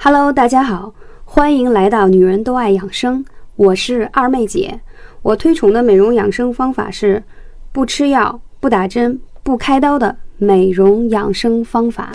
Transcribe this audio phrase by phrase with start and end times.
[0.00, 0.94] Hello，大家好，
[1.24, 3.24] 欢迎来到女人都爱养生，
[3.56, 4.78] 我是二妹姐。
[5.22, 7.24] 我推崇的美容养生方法是
[7.72, 12.12] 不吃药、不打针、不开刀的美容养生方法。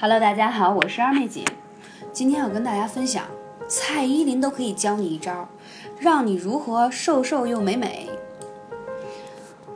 [0.00, 1.44] Hello，大家好，我是二妹姐。
[2.10, 3.22] 今天要跟大家分享，
[3.68, 5.48] 蔡依林都可以教你一招，
[5.98, 8.08] 让你如何瘦瘦又美美。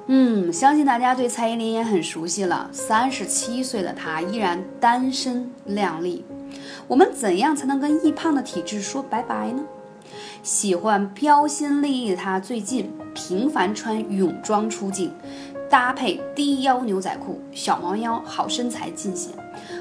[0.07, 2.69] 嗯，相信大家对蔡依林也很熟悉了。
[2.73, 6.25] 三十七岁的她依然单身靓丽。
[6.89, 9.63] 我们怎样才能跟易胖的体质说拜拜呢？
[10.43, 15.13] 喜欢标新立异的她最近频繁穿泳装出镜，
[15.69, 19.33] 搭配低腰牛仔裤、小蛮腰，好身材尽显。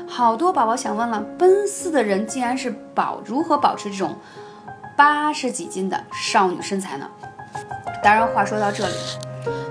[0.09, 4.15] 好多宝宝想问了，奔四的人竟然是保如何保持这种
[4.97, 7.07] 八十几斤的少女身材呢？
[8.03, 8.93] 当然，话说到这里。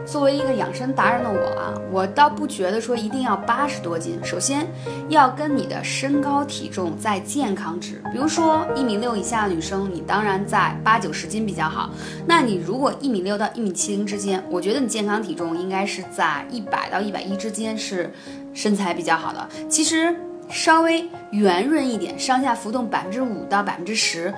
[0.07, 4.19] 作为一个养生达人的我啊，我倒不觉得说一定要八十多斤。
[4.25, 4.67] 首先
[5.11, 11.91] 要跟你的身高体重在健康值，比如说一米六以下的女生，你当然在八九十斤比较好。
[12.27, 18.11] 那你如果一米六到一米七零之间，我觉得你健康体重应该是在一百到一百一之间，是
[18.55, 19.47] 身材比较好的。
[19.69, 20.17] 其实
[20.51, 24.33] 稍微圆润一点，上下浮动百分之五到百分之十，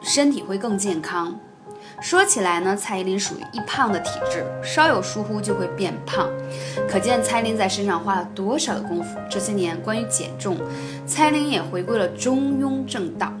[0.00, 1.38] 身体会更健康。
[2.00, 6.28] 说起来呢，蔡依林属于易胖的体质，稍有疏忽就会变胖，
[6.88, 9.18] 可见蔡依林在身上花了多少的功夫。
[9.28, 10.56] 这些年，关于减重，
[11.06, 13.32] 蔡依林也回归了中庸正道。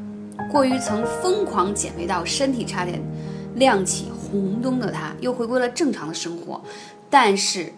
[0.50, 3.00] 过于曾疯狂减肥到身体差点
[3.54, 6.60] 亮起红灯的她，又回归了正常的生活，
[7.08, 7.72] 但是。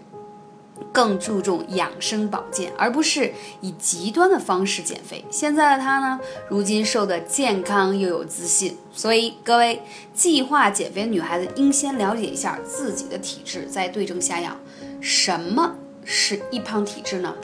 [0.92, 5.24] 更注重养生保健，而不是以极端的方式减肥。
[5.30, 8.76] 现在的她呢，如今瘦得健康又有自信。
[8.92, 14.56] 所以各位计划减肥的女孩子，应先了解一下自己的体质，再对症下药。
[15.00, 17.34] 什么是易胖体质呢？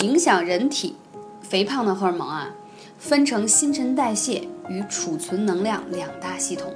[0.00, 0.94] 影响人体
[1.42, 2.50] 肥胖的荷尔蒙啊，
[2.98, 6.74] 分成新陈代谢与储存能量两大系统。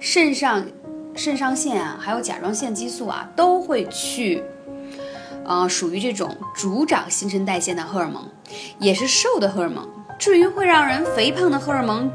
[0.00, 0.66] 肾上
[1.14, 4.42] 肾上腺啊，还有甲状腺激素啊，都会去。
[5.44, 8.22] 呃，属于这种主掌新陈代谢的荷尔蒙，
[8.78, 9.88] 也是瘦的荷尔蒙。
[10.18, 12.08] 至于会让人肥胖的荷尔蒙，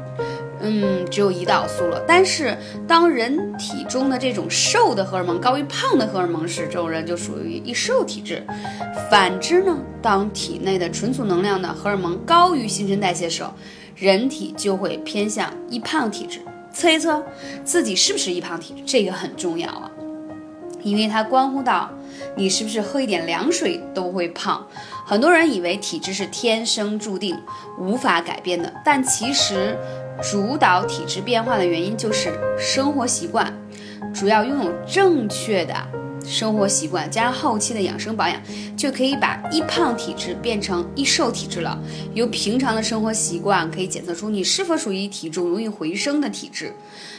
[0.60, 2.02] 嗯，只有胰岛素了。
[2.08, 2.56] 但是，
[2.88, 8.42] 当人体中的这种瘦的荷尔蒙高于胖的荷尔蒙时，这种人就属于易瘦体质。
[9.10, 13.52] 反之呢，当体内的存储能量的荷尔蒙高于新陈代谢时候，
[13.94, 16.40] 人体就会偏向易胖体质。
[16.72, 17.22] 测一测
[17.64, 19.89] 自己是不是易胖体质，这个很重要啊，
[20.82, 21.90] 因为它关乎到。
[22.36, 24.64] 你是不是喝一点凉水都会胖？
[25.06, 27.36] 很多人以为体质是天生注定、
[27.78, 29.76] 无法改变的，但其实
[30.22, 33.52] 主导体质变化的原因就是生活习惯。
[34.14, 35.74] 主要拥有正确的
[36.24, 38.40] 生活习惯，加上后期的养生保养，
[38.76, 41.78] 就可以把易胖体质变成易瘦体质了。
[42.14, 46.74] 由平常的生活习惯可以检测出你是否属于体重容易回升的体质。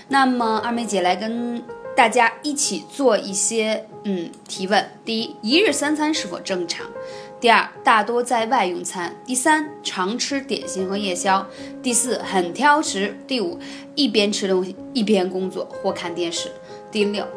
[0.07, 1.61] 那么二妹姐来跟。
[1.95, 6.85] 大家一起做一些嗯提问：第一，一日三餐是否正常？
[7.39, 9.15] 第二，大多在外用餐？
[9.25, 11.45] 第三，常吃点心和夜宵？
[11.81, 13.17] 第四，很挑食？
[13.27, 13.59] 第五，
[13.95, 16.51] 一边吃东西一边工作或看电视？
[16.91, 17.27] 第六，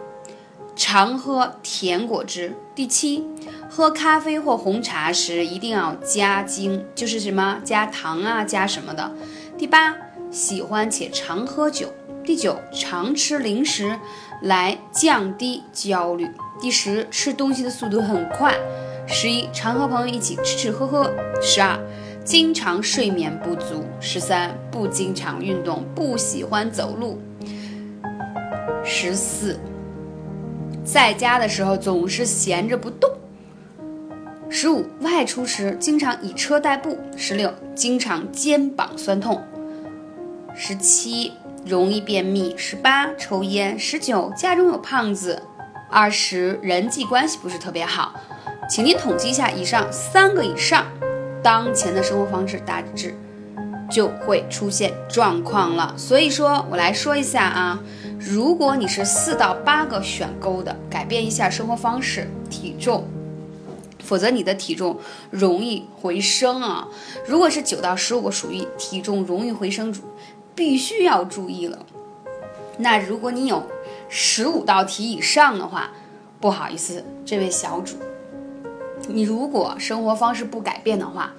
[0.76, 2.54] 常喝甜果汁？
[2.74, 3.24] 第七，
[3.68, 9.12] 喝咖啡或红茶时一定要加精，就是什么加糖啊加什么的？
[9.58, 9.96] 第八，
[10.30, 11.92] 喜欢且常喝酒？
[12.24, 13.98] 第九，常吃零食。
[14.42, 16.30] 来降低焦虑。
[16.60, 18.54] 第十，吃东西的速度很快。
[19.06, 21.12] 十一，常和朋友一起吃吃喝喝。
[21.42, 21.78] 十二，
[22.24, 23.84] 经常睡眠不足。
[24.00, 27.20] 十三，不经常运动，不喜欢走路。
[28.82, 29.58] 十四，
[30.84, 33.10] 在家的时候总是闲着不动。
[34.48, 36.96] 十五，外出时经常以车代步。
[37.16, 39.42] 十六，经常肩膀酸痛。
[40.54, 41.32] 十七。
[41.64, 45.42] 容易便秘，十八抽烟，十九家中有胖子，
[45.90, 48.14] 二十人际关系不是特别好，
[48.68, 50.86] 请您统计一下以上三个以上，
[51.42, 53.16] 当前的生活方式大致
[53.90, 55.94] 就会出现状况了。
[55.96, 57.80] 所以说我来说一下啊，
[58.18, 63.08] 如果你是四到八个选勾的，改变一下生活方式，体重，
[64.02, 64.98] 否则你的体重
[65.30, 66.88] 容易回升啊。
[67.26, 70.02] 如果是九到十五个，属于体重容易回升主。
[70.54, 71.84] 必须要注意了。
[72.78, 73.64] 那如果你有
[74.08, 75.90] 十五道题以上的话，
[76.40, 77.96] 不好意思，这位小主，
[79.08, 81.32] 你如果生活方式不改变的话，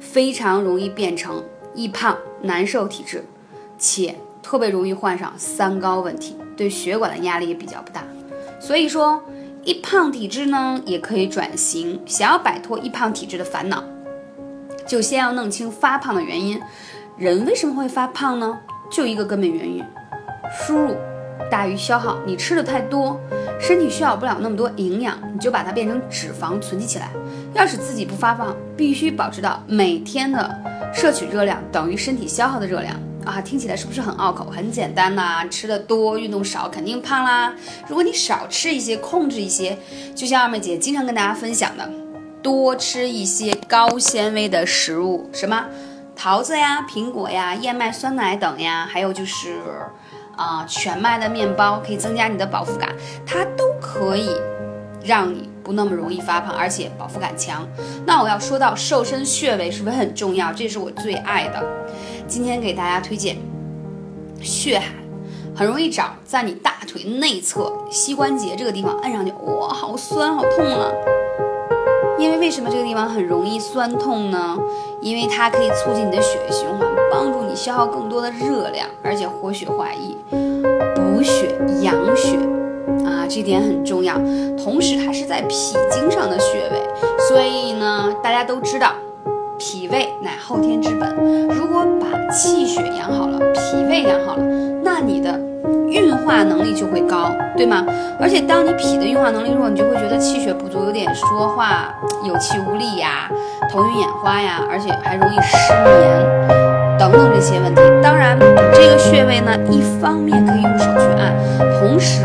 [0.00, 3.24] 非常容易变成易胖难受体质，
[3.78, 8.04] 且特别容易患上三高问题，对血管的压力也比较不大。
[8.60, 9.22] 所以说，
[9.64, 12.00] 易胖体质呢也可以转型。
[12.06, 13.82] 想要摆脱易胖体质的烦恼，
[14.86, 16.60] 就先要弄清发胖的原因。
[17.22, 18.58] 人为什么会发胖呢？
[18.90, 19.80] 就一个根本原因：
[20.50, 20.96] 输入
[21.48, 22.18] 大于消耗。
[22.26, 23.16] 你吃的太多，
[23.60, 27.10] 身体需要不了那么多营养，你就把它变成脂肪存积起来。
[27.54, 30.52] 要使自己不发胖，必须保持到每天的
[30.92, 33.00] 摄取热量等于身体消耗的热量。
[33.24, 34.46] 啊，听起来是不是很拗口？
[34.50, 37.54] 很简单呐，吃的多，运动少，肯定胖啦。
[37.86, 39.78] 如果你少吃一些，控制一些，
[40.12, 41.88] 就像二妹姐经常跟大家分享的，
[42.42, 45.64] 多吃一些高纤维的食物，什么
[46.22, 49.60] 桃子呀、苹果呀、燕麦酸奶等呀，还有就是
[50.36, 52.94] 啊全麦的面包，可以增加你的饱腹感，
[53.26, 54.30] 它都可以
[55.04, 57.66] 让你不那么容易发胖，而且饱腹感强。
[58.06, 60.52] 那我要说到瘦身穴位是不是很重要？
[60.52, 61.60] 这是我最爱的。
[62.28, 63.36] 今天给大家推荐
[64.40, 64.92] 血海，
[65.56, 70.88] 很容易找，在你大腿内侧膝关节这个地方按上去，哇，好酸好痛啊！
[72.32, 74.58] 为为什么这个地方很容易酸痛呢？
[75.00, 76.80] 因为它可以促进你的血液循环，
[77.10, 80.16] 帮助你消耗更多的热量，而且活血化瘀、
[80.94, 82.36] 补血养血
[83.04, 84.14] 啊，这点很重要。
[84.62, 86.82] 同时，它是在脾经上的穴位，
[87.28, 88.92] 所以呢，大家都知道。
[89.58, 91.14] 脾胃乃后天之本，
[91.48, 94.44] 如果把气血养好了，脾胃养好了，
[94.82, 95.38] 那你的
[96.44, 97.84] 能力就会高，对吗？
[98.20, 101.92] 而且当你脾的运化能力弱，你就会觉得气血不足，有点说话
[102.24, 103.28] 有气无力呀，
[103.70, 107.80] 头晕眼花呀，而且还容易失眠等等这些问题。
[108.02, 108.38] 当然，
[108.72, 111.32] 这个穴位呢，一方面可以用手去按，
[111.80, 112.22] 同时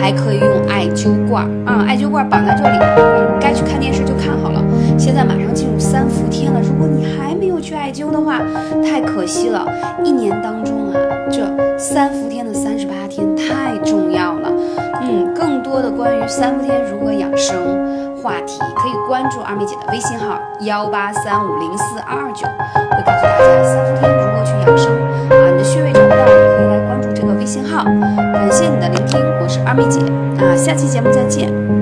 [0.00, 4.62] 还可以用艾灸罐啊，艾灸罐绑在这里，你该去看电视就看好了。
[4.98, 8.40] 现在马上进入三伏天了，如果你还没有去艾灸的话，
[8.84, 9.66] 太可惜了。
[10.04, 10.81] 一年当中，
[11.32, 11.40] 这
[11.78, 14.52] 三伏天的三十八天太重要了。
[15.00, 17.56] 嗯，更多的关于三伏天如何养生
[18.22, 24.92] 话题，可以关注二妹姐的微信号幺八三五零四二二九，会告诉大家三伏天如何去养生
[25.30, 25.50] 啊。
[25.50, 27.82] 你的穴位找不到，可以来关注这个微信号。
[27.82, 30.00] 感谢你的聆听，我是二妹姐
[30.44, 31.81] 啊，下期节目再见。